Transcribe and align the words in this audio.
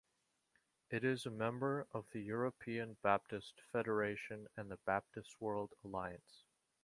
It 0.89 1.03
is 1.03 1.27
a 1.27 1.29
member 1.29 1.85
of 1.93 2.05
the 2.09 2.21
European 2.21 2.97
Baptist 3.03 3.61
Federation 3.71 4.47
and 4.57 4.71
the 4.71 4.77
Baptist 4.83 5.39
World 5.39 5.75
Alliance. 5.83 6.41